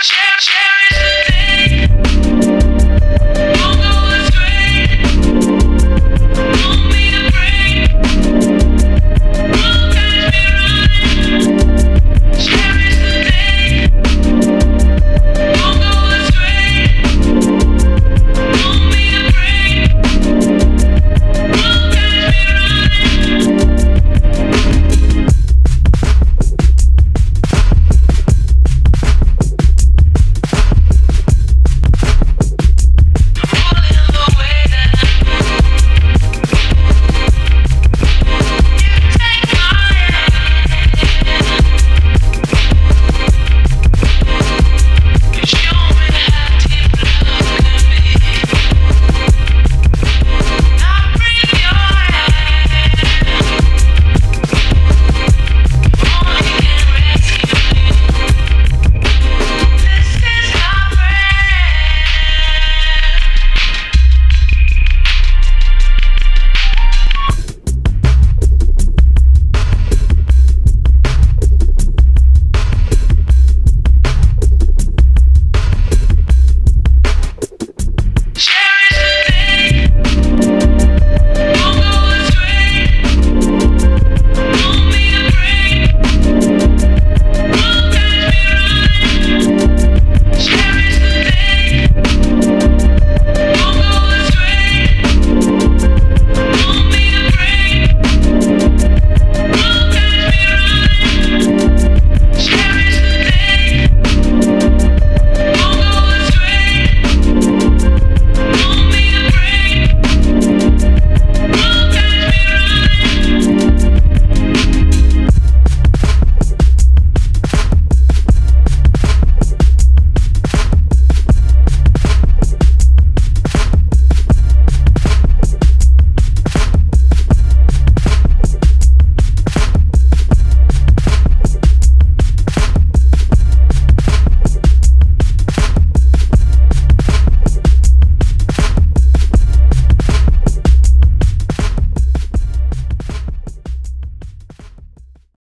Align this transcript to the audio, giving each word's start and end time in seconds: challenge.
challenge. 0.00 1.27